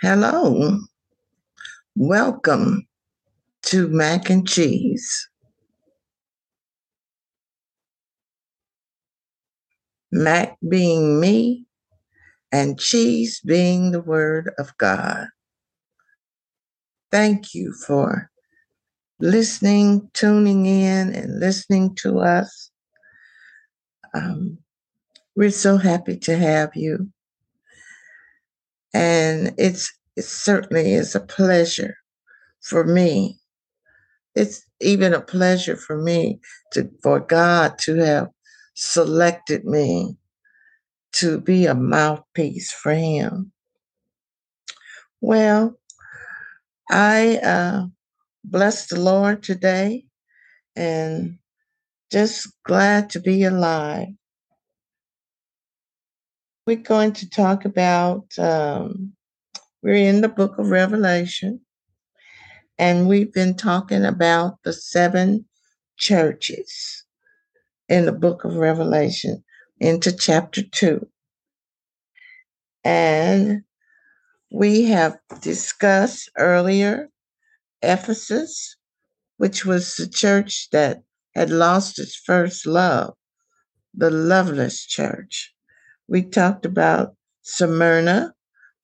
Hello. 0.00 0.78
Welcome 1.94 2.86
to 3.64 3.88
Mac 3.88 4.30
and 4.30 4.48
Cheese. 4.48 5.28
Mac 10.12 10.56
being 10.68 11.20
me 11.20 11.66
and 12.52 12.78
cheese 12.78 13.40
being 13.40 13.90
the 13.90 14.00
Word 14.00 14.52
of 14.58 14.76
God. 14.78 15.26
Thank 17.10 17.54
you 17.54 17.74
for 17.86 18.30
listening, 19.20 20.10
tuning 20.14 20.66
in, 20.66 21.14
and 21.14 21.40
listening 21.40 21.94
to 21.96 22.20
us. 22.20 22.70
Um, 24.14 24.58
we're 25.36 25.50
so 25.50 25.76
happy 25.76 26.16
to 26.16 26.36
have 26.36 26.70
you. 26.74 27.10
And 28.94 29.54
it's 29.58 29.92
it 30.16 30.24
certainly 30.24 30.94
is 30.94 31.14
a 31.14 31.20
pleasure 31.20 31.96
for 32.62 32.84
me. 32.84 33.38
It's 34.34 34.62
even 34.80 35.12
a 35.12 35.20
pleasure 35.20 35.76
for 35.76 36.00
me 36.00 36.40
to 36.72 36.90
for 37.02 37.20
God 37.20 37.78
to 37.80 37.96
have 37.96 38.28
selected 38.74 39.64
me 39.64 40.16
to 41.12 41.40
be 41.40 41.66
a 41.66 41.74
mouthpiece 41.74 42.72
for 42.72 42.92
him. 42.92 43.52
Well, 45.20 45.78
I 46.90 47.38
uh, 47.38 47.86
bless 48.44 48.86
the 48.86 49.00
Lord 49.00 49.42
today 49.42 50.06
and 50.74 51.38
just 52.10 52.48
glad 52.64 53.10
to 53.10 53.20
be 53.20 53.44
alive. 53.44 54.08
We're 56.66 56.76
going 56.76 57.12
to 57.12 57.30
talk 57.30 57.64
about, 57.64 58.36
um, 58.40 59.12
we're 59.84 59.94
in 59.94 60.20
the 60.20 60.28
book 60.28 60.58
of 60.58 60.66
Revelation, 60.66 61.60
and 62.76 63.06
we've 63.06 63.32
been 63.32 63.54
talking 63.54 64.04
about 64.04 64.56
the 64.64 64.72
seven 64.72 65.44
churches 65.96 67.04
in 67.88 68.04
the 68.04 68.12
book 68.12 68.44
of 68.44 68.56
Revelation 68.56 69.44
into 69.78 70.10
chapter 70.10 70.62
2. 70.62 71.06
And 72.82 73.62
we 74.50 74.86
have 74.86 75.18
discussed 75.40 76.30
earlier 76.36 77.10
Ephesus, 77.80 78.76
which 79.36 79.64
was 79.64 79.94
the 79.94 80.08
church 80.08 80.68
that 80.72 81.04
had 81.36 81.50
lost 81.50 82.00
its 82.00 82.16
first 82.16 82.66
love, 82.66 83.14
the 83.94 84.10
loveless 84.10 84.84
church. 84.84 85.52
We 86.08 86.22
talked 86.22 86.64
about 86.64 87.14
Smyrna, 87.42 88.34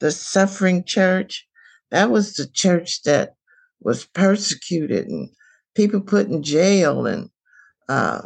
the 0.00 0.10
suffering 0.10 0.84
church. 0.84 1.46
That 1.90 2.10
was 2.10 2.34
the 2.34 2.46
church 2.46 3.02
that 3.02 3.34
was 3.80 4.06
persecuted 4.06 5.06
and 5.06 5.30
people 5.74 6.00
put 6.00 6.28
in 6.28 6.42
jail 6.42 7.06
and 7.06 7.30
uh, 7.88 8.22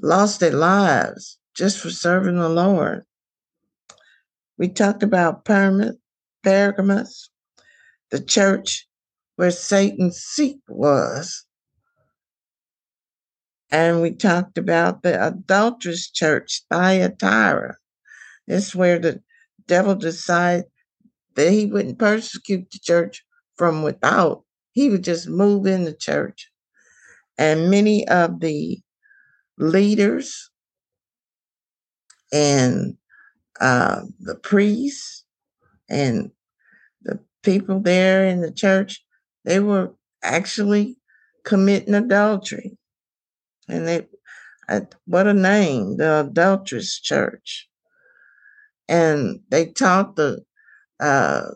lost 0.00 0.40
their 0.40 0.52
lives 0.52 1.38
just 1.54 1.78
for 1.78 1.90
serving 1.90 2.38
the 2.38 2.48
Lord. 2.48 3.04
We 4.58 4.68
talked 4.68 5.02
about 5.02 5.44
Pergamos, 5.44 7.30
the 8.10 8.20
church 8.20 8.88
where 9.36 9.50
Satan's 9.50 10.18
seat 10.18 10.60
was. 10.68 11.44
And 13.70 14.00
we 14.02 14.12
talked 14.12 14.58
about 14.58 15.02
the 15.02 15.26
adulterous 15.26 16.10
church, 16.10 16.62
Thyatira. 16.70 17.77
It's 18.48 18.74
where 18.74 18.98
the 18.98 19.22
devil 19.66 19.94
decided 19.94 20.64
that 21.36 21.52
he 21.52 21.66
wouldn't 21.66 21.98
persecute 21.98 22.70
the 22.70 22.78
church 22.78 23.22
from 23.56 23.82
without. 23.82 24.44
He 24.72 24.88
would 24.88 25.04
just 25.04 25.28
move 25.28 25.66
in 25.66 25.84
the 25.84 25.92
church. 25.92 26.50
And 27.36 27.70
many 27.70 28.08
of 28.08 28.40
the 28.40 28.80
leaders 29.58 30.50
and 32.32 32.96
uh, 33.60 34.02
the 34.20 34.36
priests 34.36 35.24
and 35.88 36.30
the 37.02 37.20
people 37.42 37.80
there 37.80 38.26
in 38.26 38.40
the 38.40 38.52
church, 38.52 39.04
they 39.44 39.60
were 39.60 39.94
actually 40.22 40.96
committing 41.44 41.94
adultery. 41.94 42.78
And 43.68 43.86
they, 43.86 44.08
uh, 44.68 44.80
what 45.04 45.26
a 45.26 45.34
name, 45.34 45.98
the 45.98 46.26
adulterous 46.28 46.98
church 46.98 47.67
and 48.88 49.40
they 49.50 49.66
taught 49.66 50.16
the 50.16 50.40
uh, 51.00 51.50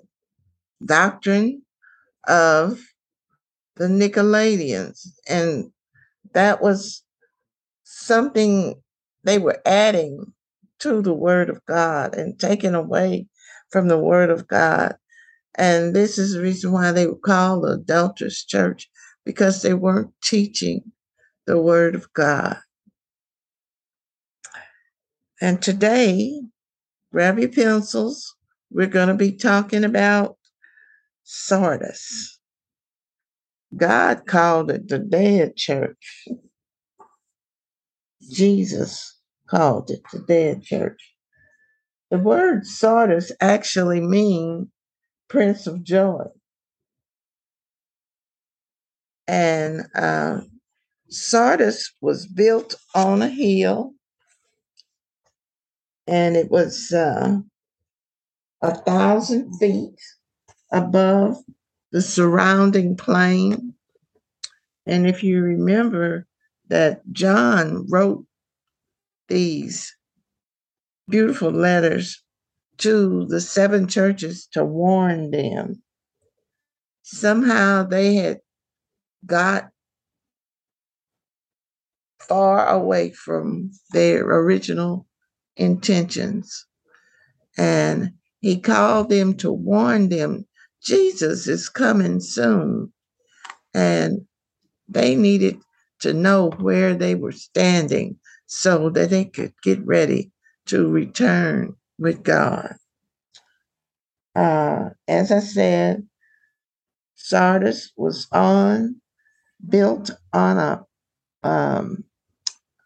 doctrine 0.84 1.62
of 2.28 2.78
the 3.76 3.86
Nicolaitans, 3.86 5.06
and 5.28 5.70
that 6.34 6.62
was 6.62 7.02
something 7.84 8.80
they 9.24 9.38
were 9.38 9.60
adding 9.64 10.32
to 10.80 11.00
the 11.00 11.14
Word 11.14 11.48
of 11.48 11.64
God 11.66 12.14
and 12.14 12.38
taking 12.38 12.74
away 12.74 13.26
from 13.70 13.88
the 13.88 13.98
Word 13.98 14.30
of 14.30 14.46
God. 14.46 14.96
And 15.54 15.94
this 15.94 16.18
is 16.18 16.34
the 16.34 16.42
reason 16.42 16.72
why 16.72 16.92
they 16.92 17.06
were 17.06 17.16
called 17.16 17.64
the 17.64 17.72
adulterous 17.72 18.44
church, 18.44 18.90
because 19.24 19.62
they 19.62 19.74
weren't 19.74 20.12
teaching 20.22 20.92
the 21.46 21.60
Word 21.60 21.94
of 21.94 22.12
God. 22.12 22.58
And 25.40 25.60
today, 25.60 26.40
grab 27.12 27.38
your 27.38 27.50
pencils. 27.50 28.34
We're 28.70 28.86
going 28.86 29.08
to 29.08 29.14
be 29.14 29.32
talking 29.32 29.84
about 29.84 30.36
Sardis. 31.24 32.38
God 33.76 34.26
called 34.26 34.70
it 34.70 34.88
the 34.88 34.98
dead 34.98 35.56
church. 35.56 36.26
Jesus 38.30 39.18
called 39.48 39.90
it 39.90 40.00
the 40.12 40.20
dead 40.20 40.62
church. 40.62 41.00
The 42.10 42.18
word 42.18 42.66
Sardis 42.66 43.32
actually 43.40 44.00
means 44.00 44.68
Prince 45.28 45.66
of 45.66 45.82
Joy. 45.82 46.24
And 49.26 49.82
uh, 49.94 50.40
Sardis 51.08 51.92
was 52.00 52.26
built 52.26 52.74
on 52.94 53.22
a 53.22 53.28
hill 53.28 53.94
and 56.06 56.36
it 56.36 56.50
was 56.50 56.92
uh, 56.92 57.38
a 58.62 58.74
thousand 58.74 59.54
feet 59.58 60.00
above 60.72 61.36
the 61.92 62.02
surrounding 62.02 62.96
plain. 62.96 63.74
And 64.86 65.06
if 65.06 65.22
you 65.22 65.40
remember 65.40 66.26
that 66.68 67.02
John 67.12 67.86
wrote 67.88 68.24
these 69.28 69.94
beautiful 71.08 71.50
letters 71.50 72.22
to 72.78 73.26
the 73.26 73.40
seven 73.40 73.86
churches 73.86 74.48
to 74.52 74.64
warn 74.64 75.30
them, 75.30 75.82
somehow 77.02 77.84
they 77.84 78.14
had 78.14 78.40
got 79.24 79.68
far 82.20 82.68
away 82.68 83.10
from 83.10 83.70
their 83.92 84.24
original 84.24 85.06
intentions. 85.56 86.66
And 87.56 88.12
he 88.40 88.60
called 88.60 89.08
them 89.10 89.34
to 89.38 89.52
warn 89.52 90.08
them 90.08 90.46
Jesus 90.82 91.46
is 91.46 91.68
coming 91.68 92.20
soon. 92.20 92.92
And 93.74 94.26
they 94.88 95.14
needed 95.14 95.58
to 96.00 96.12
know 96.12 96.50
where 96.50 96.94
they 96.94 97.14
were 97.14 97.32
standing 97.32 98.18
so 98.46 98.90
that 98.90 99.10
they 99.10 99.24
could 99.24 99.54
get 99.62 99.84
ready 99.86 100.32
to 100.66 100.88
return 100.88 101.74
with 101.98 102.22
God. 102.22 102.74
Uh, 104.34 104.90
as 105.08 105.30
I 105.30 105.40
said, 105.40 106.06
Sardis 107.14 107.92
was 107.96 108.26
on, 108.32 108.96
built 109.68 110.10
on 110.32 110.58
a 110.58 110.84
um, 111.42 112.04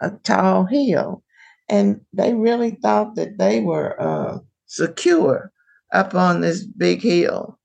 a 0.01 0.11
tall 0.23 0.65
hill, 0.67 1.23
and 1.69 2.01
they 2.13 2.35
really 2.35 2.73
thought 2.83 3.17
that 3.17 3.39
they 3.39 3.61
were 3.61 4.01
uh, 4.01 4.39
secure 4.67 5.53
up 5.93 6.15
on 6.15 6.41
this 6.41 6.65
big 6.65 7.03
hill. 7.03 7.59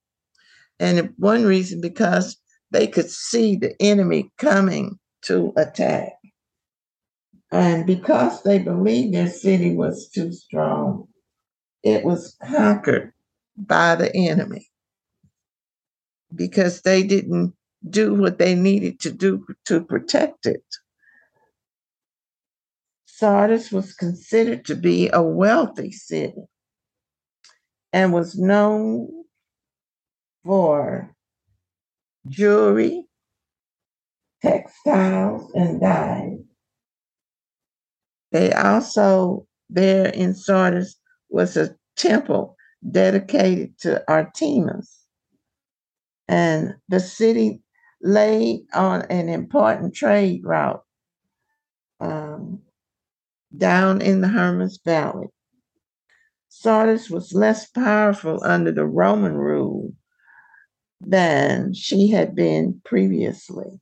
And 0.80 1.14
one 1.18 1.46
reason 1.46 1.82
because 1.82 2.38
they 2.72 2.88
could 2.88 3.10
see 3.10 3.56
the 3.56 3.76
enemy 3.82 4.32
coming 4.38 4.98
to 5.24 5.54
attack. 5.58 6.14
And 7.52 7.86
because 7.86 8.42
they 8.44 8.60
believed 8.60 9.14
their 9.14 9.28
city 9.28 9.76
was 9.76 10.10
too 10.10 10.32
strong, 10.32 11.08
it 11.84 12.04
was 12.04 12.38
conquered 12.44 13.14
by 13.58 13.96
the 13.96 14.16
enemy 14.16 14.70
because 16.34 16.82
they 16.82 17.04
didn't 17.04 17.54
do 17.90 18.14
what 18.14 18.38
they 18.38 18.56
needed 18.56 19.00
to 19.02 19.12
do 19.12 19.46
to 19.66 19.84
protect 19.84 20.46
it. 20.46 20.64
Sardis 23.22 23.72
was 23.72 23.94
considered 23.94 24.66
to 24.66 24.76
be 24.76 25.10
a 25.14 25.22
wealthy 25.22 25.92
city. 25.92 26.44
and 27.94 28.14
was 28.14 28.38
known 28.38 29.10
for 30.46 31.14
jewelry, 32.28 33.06
textiles, 34.42 35.52
and 35.54 35.82
dyes. 35.82 36.40
They 38.32 38.52
also, 38.54 39.48
there 39.70 40.08
in 40.08 40.34
Sardis, 40.36 40.98
was 41.30 41.58
a 41.58 41.76
temple 41.98 42.56
dedicated 42.90 43.78
to 43.82 44.04
Artemis. 44.10 45.00
And 46.28 46.76
the 46.90 47.00
city 47.00 47.62
lay 48.02 48.64
on 48.74 49.04
an 49.04 49.30
important 49.30 49.94
trade 49.94 50.42
route 50.46 50.84
down 53.56 54.02
in 54.02 54.22
the 54.22 54.28
Hermus 54.28 54.80
Valley. 54.84 55.28
Sardis 56.50 57.10
was 57.10 57.34
less 57.34 57.70
powerful 57.70 58.40
under 58.44 58.72
the 58.72 58.86
Roman 58.86 59.36
rule 59.36 59.94
than 61.00 61.74
she 61.74 62.10
had 62.10 62.36
been 62.36 62.82
previously. 62.86 63.80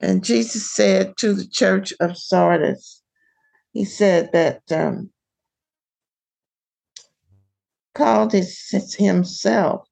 And 0.00 0.24
Jesus 0.24 0.70
said 0.72 1.16
to 1.18 1.34
the 1.34 1.46
church 1.46 1.92
of 2.00 2.16
Sardis, 2.16 3.02
He 3.72 3.84
said 3.84 4.30
that 4.32 4.62
um, 4.70 5.10
called 7.94 8.32
his, 8.32 8.94
himself 8.96 9.86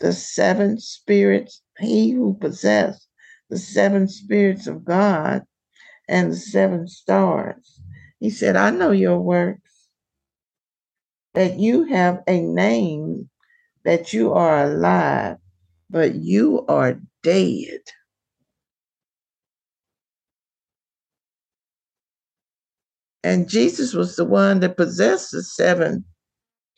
the 0.00 0.12
seven 0.12 0.78
spirits, 0.78 1.62
he 1.78 2.10
who 2.12 2.34
possessed 2.34 3.06
the 3.48 3.58
seven 3.58 4.08
spirits 4.08 4.66
of 4.66 4.84
God 4.84 5.42
and 6.10 6.32
the 6.32 6.36
seven 6.36 6.88
stars. 6.88 7.80
He 8.18 8.28
said, 8.28 8.56
I 8.56 8.70
know 8.70 8.90
your 8.90 9.20
works, 9.20 9.88
that 11.34 11.58
you 11.58 11.84
have 11.84 12.22
a 12.26 12.40
name, 12.40 13.30
that 13.84 14.12
you 14.12 14.32
are 14.32 14.64
alive, 14.64 15.36
but 15.88 16.16
you 16.16 16.66
are 16.66 17.00
dead. 17.22 17.80
And 23.22 23.48
Jesus 23.48 23.94
was 23.94 24.16
the 24.16 24.24
one 24.24 24.60
that 24.60 24.76
possessed 24.76 25.30
the 25.30 25.42
seven 25.42 26.04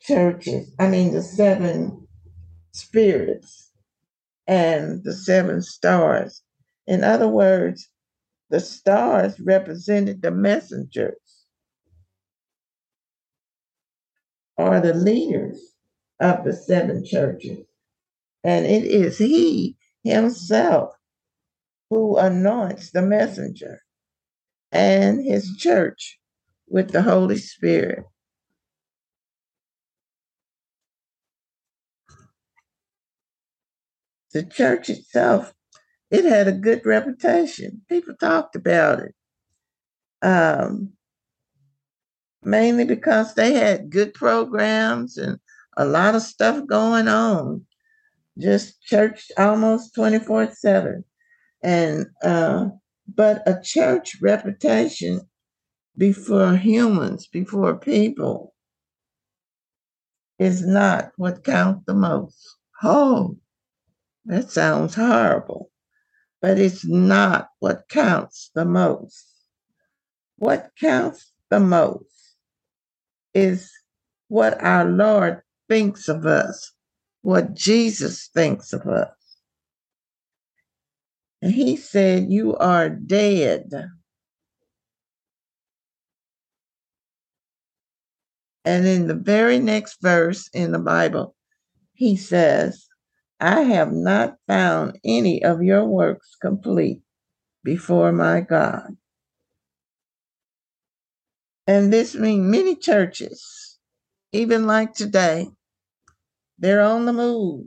churches, 0.01 0.75
I 0.79 0.89
mean, 0.89 1.15
the 1.15 1.23
seven 1.23 2.07
spirits 2.73 3.71
and 4.47 5.03
the 5.05 5.15
seven 5.15 5.63
stars. 5.63 6.43
In 6.87 7.05
other 7.05 7.29
words, 7.29 7.89
the 8.53 8.61
stars 8.61 9.41
represented 9.41 10.21
the 10.21 10.31
messengers 10.31 11.47
or 14.59 14.79
the 14.79 14.93
leaders 14.93 15.59
of 16.21 16.45
the 16.45 16.53
seven 16.53 17.03
churches. 17.03 17.65
And 18.45 18.67
it 18.67 18.85
is 18.85 19.17
He 19.17 19.79
Himself 20.05 20.93
who 21.89 22.19
anoints 22.19 22.91
the 22.91 23.01
messenger 23.01 23.81
and 24.71 25.25
His 25.25 25.57
church 25.57 26.19
with 26.69 26.91
the 26.91 27.03
Holy 27.03 27.39
Spirit. 27.39 28.05
The 34.35 34.45
church 34.45 34.91
itself, 34.91 35.55
it 36.13 36.25
had 36.27 36.47
a 36.47 36.53
good 36.53 36.87
reputation. 36.87 37.83
People 37.89 38.15
talked 38.21 38.55
about 38.55 39.01
it. 39.01 39.15
Um, 40.23 40.93
mainly 42.45 42.85
because 42.85 43.35
they 43.35 43.55
had 43.55 43.91
good 43.91 44.15
programs 44.15 45.17
and 45.17 45.39
a 45.79 45.85
lot 45.87 46.15
of 46.15 46.23
stuff 46.23 46.67
going 46.67 47.09
on. 47.09 47.67
Just 48.39 48.83
church 48.83 49.33
almost 49.39 49.95
24 49.95 50.53
7. 50.53 51.05
And, 51.63 52.07
uh, 52.23 52.67
but 53.09 53.43
a 53.49 53.61
church 53.63 54.17
reputation 54.21 55.23
before 55.97 56.57
humans, 56.57 57.27
before 57.27 57.77
people, 57.79 58.55
is 60.39 60.67
not 60.67 61.13
what 61.17 61.45
counts 61.45 61.85
the 61.87 61.95
most. 61.95 62.57
Oh, 62.83 63.39
that 64.27 64.51
sounds 64.51 64.95
horrible, 64.95 65.72
but 66.43 66.59
it's 66.59 66.85
not 66.85 67.49
what 67.61 67.89
counts 67.89 68.51
the 68.55 68.67
most. 68.67 69.27
What 70.39 70.73
counts 70.81 71.33
the 71.51 71.61
most 71.61 72.37
is 73.35 73.71
what 74.29 74.63
our 74.63 74.85
Lord 74.87 75.43
thinks 75.69 76.09
of 76.09 76.27
us, 76.27 76.73
what 77.23 77.55
Jesus 77.55 78.29
thinks 78.35 78.75
of 78.75 78.83
us. 78.87 79.15
And 81.43 81.53
he 81.53 81.77
said, 81.77 82.31
You 82.31 82.57
are 82.57 82.91
dead 82.91 83.71
And 88.65 88.87
in 88.87 89.09
the 89.09 89.17
very 89.17 89.59
next 89.59 90.01
verse 90.03 90.49
in 90.55 90.73
the 90.73 90.81
Bible, 90.81 91.35
he 91.95 92.17
says, 92.17 92.87
I 93.43 93.63
have 93.63 93.93
not 93.93 94.39
found 94.49 95.01
any 95.05 95.45
of 95.45 95.63
your 95.65 95.85
works 95.87 96.37
complete 96.41 97.03
before 97.65 98.13
my 98.13 98.41
God. 98.43 98.97
And 101.67 101.93
this 101.93 102.15
means 102.15 102.47
many 102.51 102.77
churches, 102.77 103.79
even 104.33 104.67
like 104.67 104.95
today, 104.95 105.49
they're 106.59 106.83
on 106.83 107.07
the 107.07 107.13
move. 107.13 107.67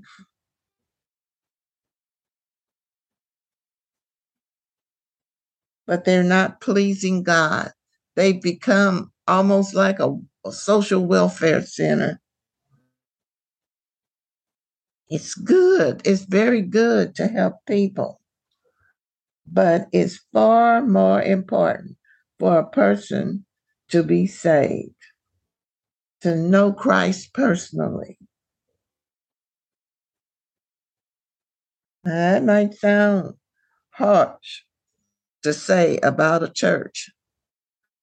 But 5.88 6.06
they're 6.06 6.24
not 6.24 6.62
pleasing 6.62 7.24
God. 7.24 7.72
They've 8.16 8.42
become 8.42 9.12
almost 9.28 9.76
like 9.76 10.00
a 10.00 10.18
a 10.46 10.52
social 10.52 11.06
welfare 11.06 11.64
center. 11.64 12.22
It's 15.10 15.36
good. 15.36 16.02
It's 16.06 16.24
very 16.24 16.62
good 16.62 17.16
to 17.16 17.28
help 17.28 17.66
people. 17.68 18.22
But 19.46 19.88
it's 19.92 20.26
far 20.34 20.82
more 20.82 21.22
important 21.22 21.98
for 22.40 22.58
a 22.58 22.70
person 22.70 23.46
to 23.90 24.04
be 24.04 24.26
saved, 24.26 24.96
to 26.22 26.36
know 26.36 26.74
Christ 26.74 27.34
personally. 27.34 28.18
That 32.04 32.44
might 32.44 32.74
sound 32.74 33.36
harsh 33.92 34.64
to 35.44 35.54
say 35.54 35.98
about 36.02 36.44
a 36.44 36.50
church 36.50 37.12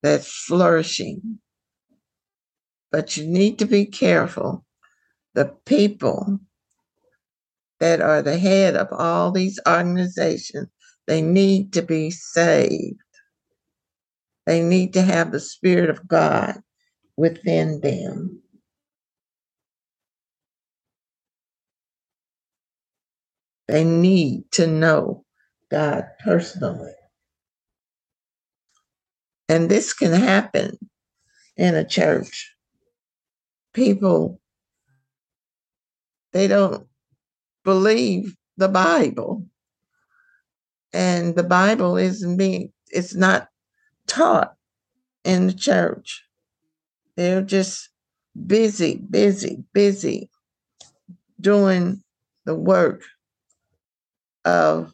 that's 0.01 0.31
flourishing 0.31 1.39
but 2.93 3.17
you 3.17 3.25
need 3.25 3.57
to 3.57 3.65
be 3.65 3.87
careful. 3.87 4.63
The 5.33 5.45
people 5.65 6.39
that 7.83 7.99
are 7.99 8.21
the 8.21 8.37
head 8.37 8.77
of 8.77 8.87
all 8.93 9.29
these 9.29 9.59
organizations, 9.67 10.69
they 11.05 11.21
need 11.21 11.73
to 11.73 11.81
be 11.81 12.09
saved. 12.11 13.01
They 14.45 14.63
need 14.63 14.93
to 14.93 15.01
have 15.01 15.33
the 15.33 15.41
Spirit 15.41 15.89
of 15.89 16.07
God 16.07 16.61
within 17.17 17.81
them. 17.81 18.41
They 23.67 23.83
need 23.83 24.49
to 24.53 24.65
know 24.65 25.25
God 25.69 26.05
personally. 26.23 26.95
And 29.49 29.67
this 29.67 29.91
can 29.91 30.13
happen 30.13 30.77
in 31.57 31.75
a 31.75 31.83
church 31.85 32.55
people 33.73 34.39
they 36.31 36.47
don't 36.47 36.87
believe 37.63 38.35
the 38.57 38.69
Bible. 38.69 39.45
And 40.93 41.35
the 41.35 41.43
Bible 41.43 41.97
isn't 41.97 42.37
being 42.37 42.71
it's 42.91 43.15
not 43.15 43.49
taught 44.07 44.55
in 45.25 45.47
the 45.47 45.53
church. 45.53 46.23
They're 47.17 47.41
just 47.41 47.89
busy, 48.47 48.97
busy, 48.97 49.63
busy 49.73 50.29
doing 51.41 52.03
the 52.45 52.55
work 52.55 53.03
of 54.45 54.93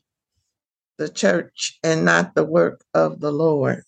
the 0.98 1.10
church 1.10 1.80
and 1.84 2.06
not 2.06 2.36
the 2.36 2.46
work 2.46 2.84
of 2.94 3.20
the 3.20 3.32
Lord. 3.32 3.84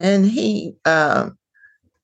and 0.00 0.26
he 0.26 0.74
uh, 0.84 1.30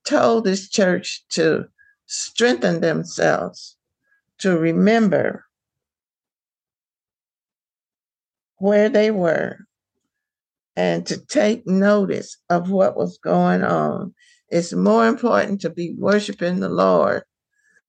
told 0.07 0.45
his 0.45 0.69
church 0.69 1.23
to 1.29 1.67
strengthen 2.05 2.81
themselves, 2.81 3.77
to 4.39 4.57
remember 4.57 5.45
where 8.57 8.89
they 8.89 9.11
were, 9.11 9.57
and 10.75 11.05
to 11.07 11.17
take 11.25 11.65
notice 11.65 12.37
of 12.49 12.69
what 12.69 12.97
was 12.97 13.17
going 13.17 13.63
on. 13.63 14.13
It's 14.49 14.73
more 14.73 15.07
important 15.07 15.61
to 15.61 15.69
be 15.69 15.95
worshiping 15.97 16.59
the 16.59 16.69
Lord 16.69 17.23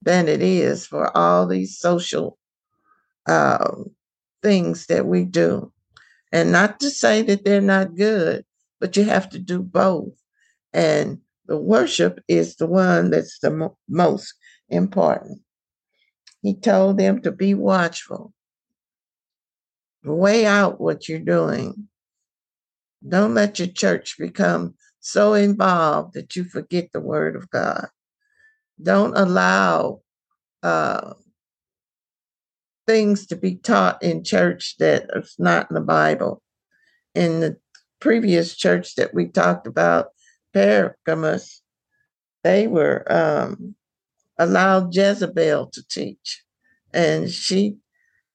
than 0.03 0.29
it 0.29 0.43
is 0.43 0.87
for 0.87 1.15
all 1.17 1.47
these 1.47 1.79
social 1.79 2.39
uh, 3.27 3.75
things 4.43 4.87
that 4.87 5.07
we 5.07 5.25
do. 5.25 5.73
And 6.33 6.53
not 6.53 6.81
to 6.81 6.91
say 6.91 7.23
that 7.23 7.45
they're 7.45 7.61
not 7.61 7.97
good, 7.97 8.45
but 8.81 8.97
you 8.97 9.05
have 9.05 9.29
to 9.31 9.39
do 9.39 9.63
both. 9.63 10.13
And 10.73 11.21
the 11.47 11.57
worship 11.57 12.21
is 12.29 12.57
the 12.57 12.67
one 12.67 13.11
that's 13.11 13.39
the 13.39 13.51
mo- 13.51 13.79
most 13.89 14.35
important. 14.69 15.41
He 16.43 16.55
told 16.55 16.99
them 16.99 17.23
to 17.23 17.33
be 17.33 17.55
watchful, 17.55 18.33
weigh 20.05 20.47
out 20.47 20.81
what 20.81 21.09
you're 21.09 21.19
doing. 21.19 21.89
Don't 23.07 23.35
let 23.35 23.59
your 23.59 23.69
church 23.69 24.17
become 24.19 24.75
so 25.01 25.35
involved 25.35 26.15
that 26.15 26.35
you 26.35 26.45
forget 26.45 26.91
the 26.93 27.01
word 27.01 27.37
of 27.37 27.51
God. 27.51 27.89
Don't 28.83 29.17
allow 29.17 30.01
uh, 30.63 31.15
things 32.87 33.27
to 33.27 33.37
be 33.37 33.57
taught 33.57 34.03
in 34.03 34.25
church 34.25 34.77
that 34.79 35.09
is 35.15 35.35
not 35.39 35.71
in 35.71 35.75
the 35.75 35.81
Bible. 35.81 36.43
In 37.15 37.41
the 37.41 37.57
previous 38.01 38.57
church 38.57 38.95
that 38.97 39.15
we 39.15 39.27
talked 39.27 39.67
about, 39.67 40.09
Pergamus, 40.57 41.61
they 42.43 42.67
were 42.67 43.05
um, 43.13 43.75
allowed 44.39 44.95
Jezebel 44.95 45.67
to 45.73 45.83
teach, 45.89 46.43
and 46.95 47.31
she 47.31 47.77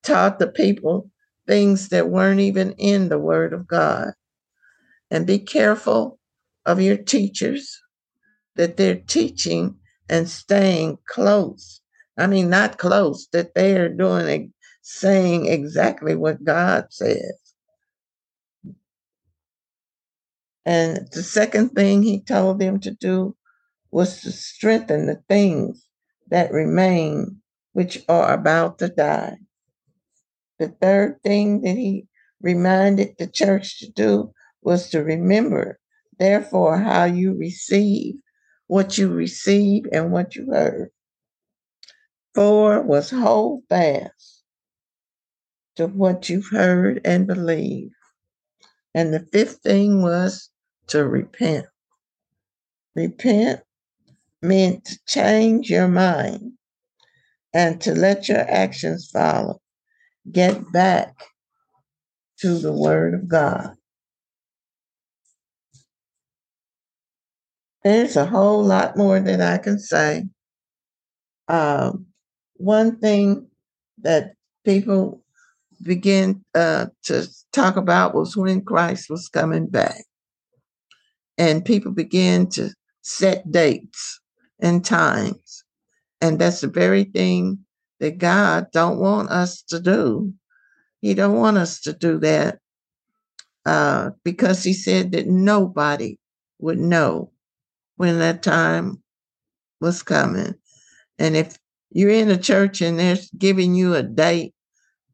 taught 0.04 0.38
the 0.38 0.48
people 0.48 1.10
things 1.48 1.90
that 1.90 2.10
weren't 2.10 2.40
even 2.40 2.74
in 2.74 3.10
the 3.10 3.18
Word 3.18 3.54
of 3.54 3.68
God. 3.68 4.12
And 5.10 5.26
be 5.26 5.40
careful 5.40 6.20
of 6.66 6.80
your 6.80 6.98
teachers 6.98 7.82
that 8.56 8.78
they're 8.78 9.02
teaching 9.08 9.76
and 10.08 10.30
staying 10.30 11.00
close. 11.10 11.82
I 12.20 12.28
mean, 12.28 12.52
not 12.52 12.78
close, 12.78 13.28
that 13.34 13.56
they 13.56 13.78
are 13.78 13.90
doing, 13.90 14.54
saying 14.84 15.48
exactly 15.48 16.16
what 16.16 16.44
God 16.44 16.86
says. 16.92 17.41
And 20.66 21.08
the 21.12 21.24
second 21.24 21.70
thing 21.70 22.04
he 22.04 22.22
told 22.22 22.60
them 22.60 22.80
to 22.82 22.92
do 22.92 23.36
was 23.92 24.22
to 24.22 24.32
strengthen 24.32 25.08
the 25.08 25.22
things 25.28 25.88
that 26.30 26.52
remain, 26.52 27.42
which 27.74 28.04
are 28.08 28.34
about 28.34 28.80
to 28.80 28.90
die. 28.90 29.38
The 30.60 30.70
third 30.70 31.22
thing 31.24 31.62
that 31.62 31.76
he 31.76 32.08
reminded 32.42 33.16
the 33.18 33.28
church 33.28 33.80
to 33.80 33.92
do 33.92 34.34
was 34.62 34.90
to 34.92 35.04
remember, 35.04 35.80
therefore, 36.20 36.78
how 36.78 37.06
you 37.06 37.34
receive 37.34 38.16
what 38.68 38.98
you 38.98 39.12
receive 39.12 39.86
and 39.92 40.12
what 40.12 40.36
you 40.36 40.46
heard. 40.52 40.92
Four 42.34 42.82
was 42.82 43.10
hold 43.10 43.64
fast 43.68 44.44
to 45.76 45.88
what 45.88 46.30
you've 46.30 46.50
heard 46.50 47.02
and 47.04 47.28
believe. 47.28 47.92
And 48.94 49.14
the 49.14 49.28
fifth 49.34 49.58
thing 49.64 50.02
was 50.02 50.51
to 50.92 51.08
repent. 51.08 51.66
Repent 52.96 53.62
meant 54.42 54.86
to 54.86 55.00
change 55.08 55.70
your 55.70 55.88
mind 55.88 56.54
and 57.54 57.80
to 57.82 57.94
let 57.94 58.28
your 58.28 58.40
actions 58.40 59.10
follow. 59.12 59.62
Get 60.32 60.72
back 60.72 61.14
to 62.40 62.58
the 62.58 62.74
Word 62.74 63.14
of 63.14 63.28
God. 63.28 63.76
There's 67.84 68.18
a 68.18 68.26
whole 68.26 68.64
lot 68.64 68.98
more 68.98 69.20
that 69.20 69.42
I 69.42 69.58
can 69.58 69.80
say. 69.80 70.26
Um, 71.48 72.08
one 72.56 73.00
thing 73.00 73.48
that 74.02 74.34
people 74.66 75.24
begin 75.82 76.44
uh, 76.54 76.88
to 77.04 77.28
talk 77.54 77.78
about 77.78 78.14
was 78.14 78.36
when 78.36 78.62
Christ 78.62 79.10
was 79.10 79.30
coming 79.30 79.68
back. 79.68 80.04
And 81.42 81.66
people 81.66 81.92
began 81.92 82.50
to 82.50 82.70
set 83.02 83.52
dates 83.52 84.20
and 84.60 84.86
times. 84.86 85.64
And 86.22 86.38
that's 86.38 86.62
the 86.62 86.68
very 86.68 87.06
thing 87.06 87.66
that 88.00 88.20
God 88.20 88.68
don't 88.72 89.00
want 89.00 89.32
us 89.32 89.64
to 89.70 89.80
do. 89.80 90.36
He 91.02 91.16
don't 91.16 91.40
want 91.40 91.58
us 91.58 91.82
to 91.82 91.94
do 91.94 92.20
that 92.20 92.60
uh, 93.66 94.12
because 94.24 94.64
he 94.64 94.74
said 94.74 95.14
that 95.14 95.26
nobody 95.26 96.20
would 96.60 96.78
know 96.78 97.32
when 97.96 98.20
that 98.20 98.44
time 98.44 99.02
was 99.80 100.04
coming. 100.04 100.54
And 101.18 101.36
if 101.36 101.58
you're 101.90 102.12
in 102.12 102.30
a 102.30 102.38
church 102.38 102.82
and 102.82 103.00
they're 103.00 103.18
giving 103.36 103.74
you 103.74 103.96
a 103.96 104.04
date, 104.04 104.54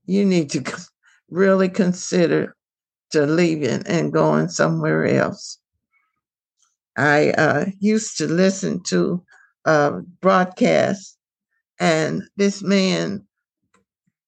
you 0.05 0.25
need 0.25 0.49
to 0.49 0.63
really 1.29 1.69
consider 1.69 2.53
to 3.11 3.25
leaving 3.25 3.87
and 3.87 4.11
going 4.11 4.49
somewhere 4.49 5.05
else. 5.05 5.59
I 6.97 7.29
uh, 7.31 7.65
used 7.79 8.17
to 8.17 8.27
listen 8.27 8.81
to 8.85 9.23
uh, 9.65 10.01
broadcasts, 10.21 11.17
and 11.79 12.23
this 12.35 12.63
man 12.63 13.27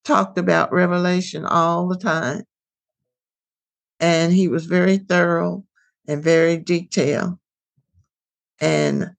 talked 0.04 0.38
about 0.38 0.72
Revelation 0.72 1.44
all 1.44 1.88
the 1.88 1.96
time. 1.96 2.44
And 3.98 4.32
he 4.32 4.48
was 4.48 4.66
very 4.66 4.98
thorough 4.98 5.64
and 6.08 6.22
very 6.22 6.56
detailed. 6.56 7.38
And 8.60 9.10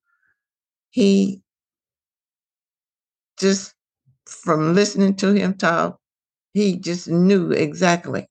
he 0.90 1.42
just, 3.38 3.74
from 4.26 4.74
listening 4.74 5.16
to 5.18 5.34
him 5.34 5.54
talk, 5.56 6.00
he 6.54 6.78
just 6.78 7.08
knew 7.08 7.52
exactly 7.52 8.28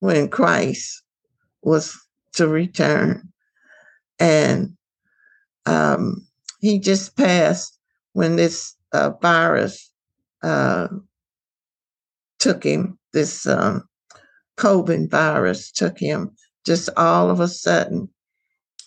when 0.00 0.28
Christ 0.28 1.02
was 1.62 1.96
to 2.34 2.48
return. 2.48 3.32
And 4.18 4.76
um, 5.66 6.26
he 6.60 6.78
just 6.78 7.16
passed 7.16 7.78
when 8.12 8.36
this 8.36 8.74
uh, 8.92 9.10
virus 9.20 9.90
uh, 10.42 10.88
took 12.38 12.64
him, 12.64 12.98
this 13.12 13.46
um, 13.46 13.82
COVID 14.58 15.10
virus 15.10 15.70
took 15.70 15.98
him 15.98 16.30
just 16.64 16.88
all 16.96 17.30
of 17.30 17.40
a 17.40 17.48
sudden. 17.48 18.08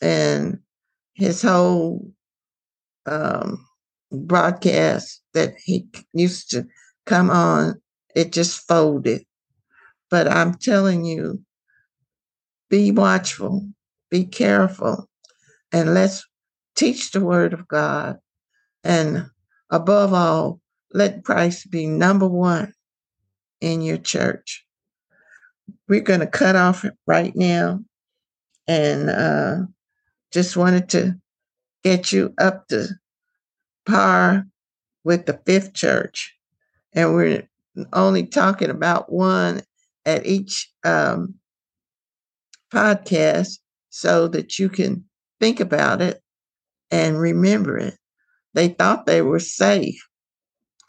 And 0.02 0.60
his 1.14 1.42
whole 1.42 2.12
um, 3.06 3.66
broadcast 4.12 5.22
that 5.34 5.54
he 5.64 5.88
used 6.14 6.52
to 6.52 6.66
come 7.06 7.30
on, 7.30 7.82
it 8.16 8.32
just 8.32 8.68
folded. 8.68 9.24
But 10.10 10.28
I'm 10.28 10.56
telling 10.56 11.06
you, 11.06 11.44
be 12.70 12.92
watchful, 12.92 13.68
be 14.10 14.26
careful, 14.26 15.09
and 15.72 15.94
let's 15.94 16.26
teach 16.76 17.12
the 17.12 17.24
word 17.24 17.54
of 17.54 17.68
God. 17.68 18.18
And 18.84 19.26
above 19.70 20.14
all, 20.14 20.62
let 20.94 21.24
Christ 21.24 21.70
be 21.70 21.86
number 21.86 22.28
one 22.28 22.74
in 23.62 23.82
your 23.82 23.98
church. 23.98 24.66
We're 25.88 26.02
going 26.02 26.22
to 26.22 26.28
cut 26.28 26.56
off 26.56 26.86
right 27.06 27.36
now 27.36 27.82
and 28.68 29.10
uh, 29.10 29.58
just 30.32 30.56
wanted 30.56 30.90
to 30.90 31.16
get 31.84 32.12
you 32.12 32.34
up 32.40 32.68
to 32.70 32.88
par 33.86 34.46
with 35.04 35.26
the 35.26 35.40
fifth 35.46 35.74
church. 35.74 36.36
And 36.94 37.14
we're 37.14 37.48
only 37.94 38.26
talking 38.26 38.70
about 38.70 39.12
one 39.12 39.62
at 40.06 40.26
each 40.26 40.72
um, 40.84 41.36
podcast 42.72 43.60
so 43.90 44.28
that 44.28 44.60
you 44.60 44.70
can 44.70 45.04
think 45.40 45.60
about 45.60 46.02
it 46.02 46.22
and 46.92 47.20
remember 47.20 47.78
it. 47.78 47.96
They 48.54 48.70
thought 48.70 49.06
they 49.06 49.22
were 49.22 49.40
safe 49.40 50.02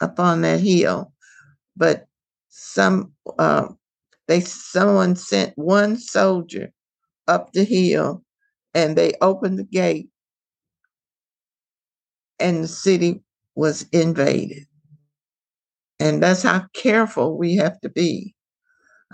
up 0.00 0.18
on 0.20 0.42
that 0.42 0.60
hill, 0.60 1.12
but 1.76 2.06
some 2.48 3.12
uh, 3.38 3.68
they 4.28 4.40
someone 4.40 5.16
sent 5.16 5.52
one 5.56 5.98
soldier 5.98 6.72
up 7.28 7.52
the 7.52 7.64
hill, 7.64 8.24
and 8.74 8.96
they 8.96 9.14
opened 9.20 9.58
the 9.58 9.64
gate, 9.64 10.10
and 12.38 12.64
the 12.64 12.68
city 12.68 13.22
was 13.54 13.86
invaded. 13.92 14.66
And 16.00 16.22
that's 16.22 16.42
how 16.42 16.66
careful 16.74 17.36
we 17.38 17.56
have 17.56 17.80
to 17.82 17.88
be 17.90 18.34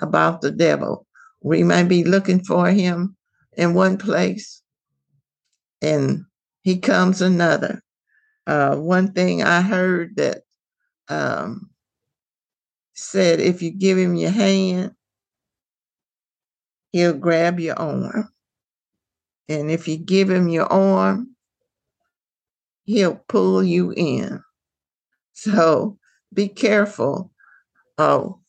about 0.01 0.41
the 0.41 0.51
devil. 0.51 1.07
We 1.43 1.63
might 1.63 1.85
be 1.89 2.05
looking 2.05 2.45
for 2.45 2.71
him 2.71 3.17
in 3.57 3.75
one 3.75 3.99
place, 3.99 4.63
and 5.83 6.25
he 6.63 6.79
comes 6.79 7.21
another. 7.23 7.83
Uh, 8.47 8.77
one 8.77 9.13
thing 9.13 9.43
I 9.43 9.61
heard 9.61 10.17
that 10.17 10.43
um, 11.09 11.71
said 12.95 13.41
if 13.41 13.63
you 13.63 13.71
give 13.71 13.99
him 13.99 14.15
your 14.15 14.31
hand, 14.31 14.93
he'll 16.93 17.13
grab 17.15 17.61
your 17.61 17.79
arm. 17.79 18.29
And 19.49 19.71
if 19.71 19.87
you 19.87 19.97
give 19.97 20.31
him 20.31 20.49
your 20.49 20.73
arm, 20.73 21.37
he'll 22.85 23.21
pull 23.29 23.63
you 23.63 23.93
in. 23.97 24.43
So 25.33 25.99
be 26.33 26.49
careful. 26.49 27.31
Oh, 27.99 28.41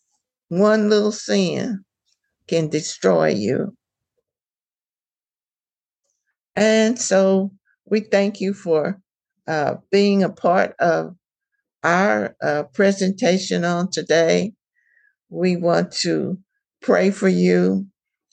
one 0.50 0.90
little 0.90 1.12
sin 1.12 1.84
can 2.48 2.70
destroy 2.70 3.30
you. 3.30 3.76
And 6.58 7.00
so 7.00 7.52
we 7.86 8.02
thank 8.02 8.42
you 8.42 8.54
for 8.54 9.02
uh, 9.48 9.76
being 9.92 10.24
a 10.24 10.30
part 10.30 10.76
of 10.80 11.16
our 11.84 12.36
uh, 12.42 12.64
presentation 12.74 13.66
on 13.66 13.92
today. 13.92 14.54
We 15.30 15.58
want 15.58 15.92
to 16.04 16.40
pray 16.82 17.12
for 17.12 17.30
you. 17.30 17.88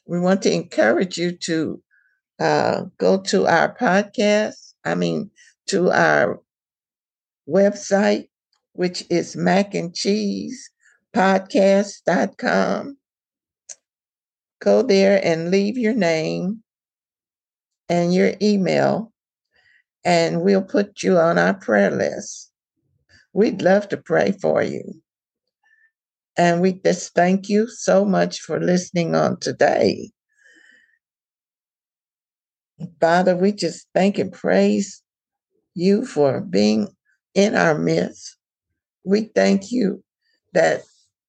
We 0.07 0.21
want 0.21 0.43
to 0.43 0.53
encourage 0.53 1.19
you 1.19 1.33
to 1.45 1.83
uh, 2.41 2.85
go 2.99 3.21
to 3.23 3.47
our 3.47 3.75
podcast, 3.77 4.75
I 4.85 4.95
mean, 4.97 5.31
to 5.69 5.91
our 5.91 6.41
website, 7.49 8.29
which 8.73 9.05
is 9.11 9.37
mac 9.37 9.75
and 9.75 9.95
cheese 9.95 10.71
podcast.com. 11.15 12.99
Go 14.61 14.83
there 14.83 15.25
and 15.25 15.53
leave 15.53 15.79
your 15.79 15.95
name 15.95 16.64
and 17.89 18.15
your 18.15 18.33
email, 18.41 19.13
and 20.05 20.43
we'll 20.43 20.63
put 20.63 21.03
you 21.03 21.19
on 21.19 21.39
our 21.39 21.55
prayer 21.55 21.91
list. 21.91 22.51
We'd 23.33 23.63
love 23.63 23.89
to 23.89 23.97
pray 23.97 24.33
for 24.33 24.63
you. 24.63 25.03
And 26.37 26.61
we 26.61 26.73
just 26.73 27.15
thank 27.15 27.49
you 27.49 27.69
so 27.69 28.05
much 28.05 28.41
for 28.41 28.61
listening 28.61 29.15
on 29.15 29.39
today. 29.39 30.11
Father, 33.01 33.37
we 33.37 33.53
just 33.53 33.87
thank 33.95 34.19
and 34.19 34.33
praise 34.33 35.03
you 35.75 36.05
for 36.05 36.41
being 36.41 36.89
in 37.35 37.55
our 37.55 37.77
midst. 37.77 38.37
We 39.05 39.31
thank 39.35 39.71
you 39.71 40.03
that 40.55 40.83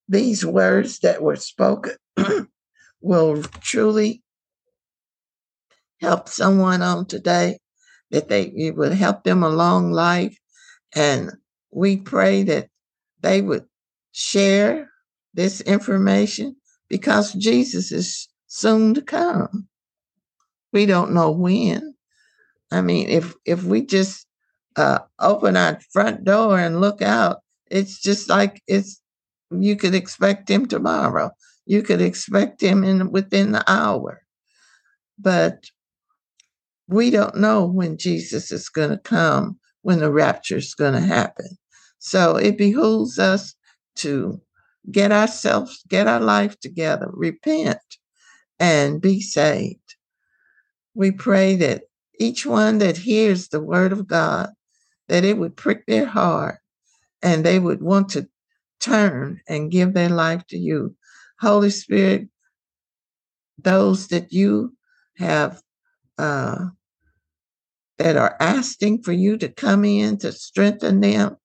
these 0.07 0.45
words 0.45 1.00
that 1.00 1.21
were 1.21 1.35
spoken 1.35 1.95
will 3.01 3.43
truly 3.62 4.24
help 6.05 6.29
someone 6.29 6.81
on 6.81 7.05
today, 7.07 7.59
that 8.12 8.29
they 8.29 8.43
it 8.55 8.75
would 8.77 8.93
help 8.93 9.24
them 9.24 9.43
a 9.43 9.50
long 9.50 9.91
life. 9.91 10.38
And 10.95 11.31
we 11.71 11.97
pray 11.97 12.43
that 12.43 12.69
they 13.21 13.41
would 13.41 13.65
share 14.12 14.89
this 15.33 15.62
information 15.62 16.55
because 16.88 17.33
Jesus 17.33 17.91
is 17.91 18.29
soon 18.47 18.93
to 18.93 19.01
come. 19.01 19.67
We 20.71 20.85
don't 20.85 21.13
know 21.13 21.31
when. 21.31 21.95
I 22.71 22.81
mean, 22.81 23.09
if 23.09 23.33
if 23.45 23.63
we 23.63 23.85
just 23.85 24.27
uh, 24.75 25.00
open 25.19 25.57
our 25.57 25.79
front 25.91 26.24
door 26.24 26.59
and 26.59 26.81
look 26.81 27.01
out, 27.01 27.38
it's 27.71 28.00
just 28.01 28.29
like 28.29 28.62
it's 28.67 29.01
you 29.51 29.75
could 29.75 29.95
expect 29.95 30.50
him 30.50 30.65
tomorrow. 30.67 31.31
You 31.65 31.81
could 31.81 32.01
expect 32.01 32.62
him 32.62 32.83
in 32.83 33.12
within 33.12 33.51
the 33.53 33.63
hour. 33.69 34.21
But 35.17 35.65
we 36.88 37.10
don't 37.10 37.38
know 37.38 37.65
when 37.65 37.98
Jesus 37.98 38.51
is 38.51 38.70
going 38.70 38.92
to 38.92 38.98
come, 38.98 39.60
when 39.82 40.00
the 40.00 40.12
rapture 40.12 40.58
is 40.58 40.75
going 40.75 40.94
to 40.94 41.01
happen. 41.01 41.58
So 42.00 42.36
it 42.36 42.58
behooves 42.58 43.18
us 43.18 43.56
to 43.98 44.42
get 44.92 45.12
ourselves, 45.12 45.84
get 45.88 46.08
our 46.08 46.20
life 46.20 46.60
together, 46.60 47.10
repent, 47.12 47.80
and 48.60 49.01
be 49.01 49.22
saved. 49.22 49.96
We 50.94 51.12
pray 51.12 51.56
that 51.58 51.84
each 52.20 52.46
one 52.46 52.77
that 52.77 52.98
hears 52.98 53.48
the 53.48 53.62
word 53.62 53.92
of 53.92 54.08
God, 54.08 54.50
that 55.08 55.25
it 55.25 55.38
would 55.38 55.57
prick 55.57 55.86
their 55.86 56.05
heart 56.05 56.59
and 57.22 57.44
they 57.44 57.59
would 57.59 57.81
want 57.81 58.09
to 58.09 58.27
turn 58.79 59.42
and 59.48 59.72
give 59.72 59.94
their 59.94 60.09
life 60.09 60.46
to 60.48 60.57
you. 60.57 60.96
Holy 61.40 61.70
Spirit, 61.70 62.29
those 63.57 64.07
that 64.09 64.31
you 64.31 64.75
have 65.18 65.62
uh, 66.18 66.68
that 67.98 68.18
are 68.18 68.36
asking 68.40 69.03
for 69.03 69.12
you 69.14 69.38
to 69.38 69.50
come 69.50 69.86
in 69.86 70.18
to 70.20 70.31
strengthen 70.31 71.00
them, 71.00 71.38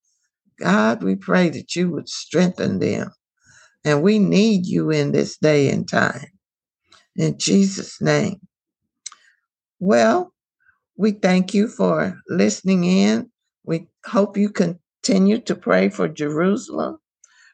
God, 0.59 1.03
we 1.03 1.17
pray 1.17 1.49
that 1.51 1.75
you 1.77 1.91
would 1.91 2.09
strengthen 2.09 2.79
them. 2.79 3.11
And 3.85 4.03
we 4.03 4.19
need 4.19 4.67
you 4.67 4.91
in 4.91 5.13
this 5.13 5.39
day 5.39 5.71
and 5.71 5.89
time. 5.89 6.27
In 7.17 7.39
Jesus' 7.39 8.01
name. 8.01 8.41
Well, 9.79 10.33
we 10.97 11.13
thank 11.13 11.55
you 11.55 11.67
for 11.69 12.21
listening 12.29 12.85
in. 12.85 13.31
We 13.65 13.89
hope 14.05 14.37
you 14.37 14.51
continue 14.51 15.39
to 15.41 15.55
pray 15.55 15.89
for 15.89 16.09
Jerusalem. 16.09 16.99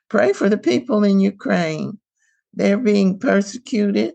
Pray 0.08 0.32
for 0.32 0.48
the 0.48 0.58
people 0.58 1.04
in 1.04 1.20
Ukraine. 1.20 1.98
They're 2.54 2.78
being 2.78 3.18
persecuted 3.18 4.14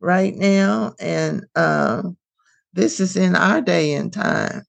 right 0.00 0.34
now, 0.34 0.94
and 1.00 1.44
uh, 1.54 2.02
this 2.72 3.00
is 3.00 3.16
in 3.16 3.34
our 3.34 3.60
day 3.60 3.94
and 3.94 4.12
time. 4.12 4.62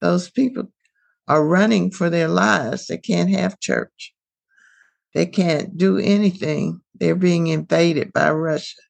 Those 0.00 0.30
people 0.30 0.72
are 1.28 1.46
running 1.46 1.90
for 1.90 2.10
their 2.10 2.28
lives. 2.28 2.86
They 2.86 2.98
can't 2.98 3.30
have 3.30 3.60
church. 3.60 4.14
They 5.14 5.26
can't 5.26 5.76
do 5.76 5.98
anything. 5.98 6.80
They're 6.94 7.14
being 7.14 7.46
invaded 7.46 8.12
by 8.12 8.30
Russia. 8.30 8.80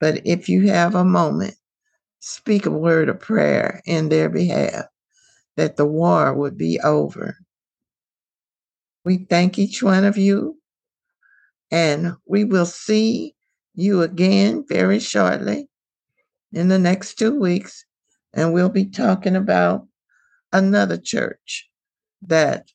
But 0.00 0.26
if 0.26 0.48
you 0.48 0.68
have 0.68 0.94
a 0.94 1.04
moment, 1.04 1.54
speak 2.20 2.66
a 2.66 2.70
word 2.70 3.08
of 3.08 3.20
prayer 3.20 3.80
in 3.86 4.08
their 4.08 4.28
behalf 4.28 4.86
that 5.56 5.76
the 5.76 5.86
war 5.86 6.34
would 6.34 6.56
be 6.58 6.80
over. 6.80 7.36
We 9.04 9.26
thank 9.28 9.58
each 9.58 9.82
one 9.82 10.04
of 10.04 10.16
you, 10.16 10.58
and 11.70 12.14
we 12.26 12.44
will 12.44 12.66
see 12.66 13.34
you 13.74 14.02
again 14.02 14.64
very 14.68 14.98
shortly 14.98 15.68
in 16.54 16.68
the 16.68 16.78
next 16.78 17.16
two 17.16 17.38
weeks, 17.38 17.84
and 18.32 18.54
we'll 18.54 18.68
be 18.68 18.86
talking 18.86 19.36
about 19.36 19.86
another 20.52 20.96
church 20.96 21.68
that 22.22 22.68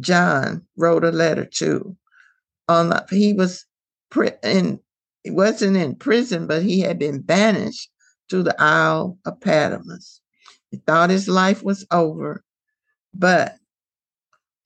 John 0.00 0.66
wrote 0.76 1.04
a 1.04 1.12
letter 1.12 1.44
to. 1.44 1.96
On 2.68 2.88
the, 2.88 3.06
he 3.10 3.32
was 3.32 3.66
in 4.42 4.80
he 5.22 5.30
wasn't 5.30 5.76
in 5.76 5.94
prison, 5.94 6.46
but 6.46 6.62
he 6.62 6.80
had 6.80 6.98
been 6.98 7.20
banished 7.20 7.88
to 8.28 8.42
the 8.42 8.56
Isle 8.60 9.18
of 9.24 9.40
Patmos. 9.40 10.20
He 10.70 10.78
thought 10.78 11.10
his 11.10 11.28
life 11.28 11.62
was 11.62 11.86
over, 11.92 12.42
but 13.14 13.56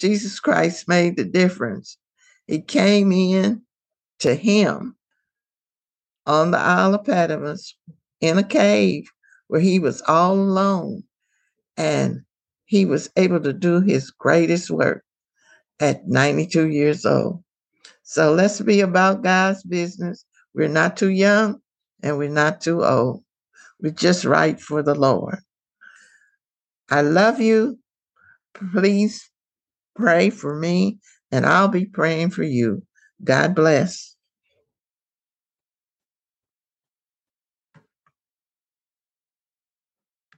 Jesus 0.01 0.41
Christ 0.41 0.89
made 0.89 1.17
the 1.17 1.25
difference. 1.25 1.99
He 2.47 2.61
came 2.61 3.13
in 3.13 3.63
to 4.21 4.35
him 4.35 4.97
on 6.27 6.53
the 6.53 6.59
Isle 6.59 6.95
of 6.95 7.05
Patmos 7.05 7.75
in 8.21 8.39
a 8.39 8.45
cave 8.45 9.11
where 9.49 9.61
he 9.61 9.79
was 9.79 10.03
all 10.03 10.35
alone 10.35 11.03
and 11.77 12.23
he 12.65 12.85
was 12.85 13.11
able 13.17 13.41
to 13.41 13.53
do 13.53 13.81
his 13.81 14.11
greatest 14.11 14.71
work 14.71 15.05
at 15.81 16.07
92 16.09 16.69
years 16.69 17.07
old. 17.07 17.43
So 18.03 18.33
let's 18.33 18.61
be 18.61 18.81
about 18.81 19.23
God's 19.23 19.63
business. 19.63 20.25
We're 20.55 20.69
not 20.69 20.97
too 20.97 21.11
young 21.11 21.61
and 22.03 22.19
we're 22.19 22.29
not 22.29 22.61
too 22.61 22.85
old. 22.85 23.23
We're 23.81 23.93
just 23.93 24.25
right 24.25 24.61
for 24.61 24.83
the 24.83 24.95
Lord. 24.95 25.39
I 26.91 27.03
love 27.03 27.41
you. 27.41 27.79
Please 28.55 29.31
pray 29.95 30.31
for 30.31 30.59
me 30.59 30.99
and 31.31 31.45
I'll 31.45 31.69
be 31.69 31.85
praying 31.85 32.31
for 32.31 32.43
you. 32.43 32.83
God 33.23 33.55
bless. 33.55 34.16